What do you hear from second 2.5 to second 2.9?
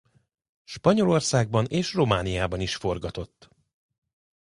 is